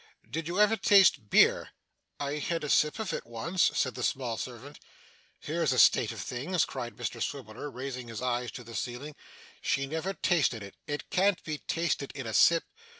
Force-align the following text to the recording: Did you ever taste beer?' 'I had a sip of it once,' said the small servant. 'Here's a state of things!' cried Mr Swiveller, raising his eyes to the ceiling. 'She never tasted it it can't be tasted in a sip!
Did 0.27 0.47
you 0.47 0.59
ever 0.59 0.77
taste 0.77 1.29
beer?' 1.29 1.69
'I 2.19 2.37
had 2.39 2.63
a 2.63 2.69
sip 2.69 2.97
of 2.97 3.13
it 3.13 3.23
once,' 3.23 3.69
said 3.75 3.93
the 3.93 4.01
small 4.01 4.35
servant. 4.35 4.79
'Here's 5.41 5.71
a 5.73 5.77
state 5.77 6.11
of 6.11 6.19
things!' 6.19 6.65
cried 6.65 6.95
Mr 6.95 7.21
Swiveller, 7.21 7.69
raising 7.69 8.07
his 8.07 8.19
eyes 8.19 8.49
to 8.53 8.63
the 8.63 8.73
ceiling. 8.73 9.13
'She 9.61 9.85
never 9.85 10.13
tasted 10.15 10.63
it 10.63 10.73
it 10.87 11.11
can't 11.11 11.43
be 11.43 11.59
tasted 11.59 12.11
in 12.15 12.25
a 12.25 12.33
sip! 12.33 12.63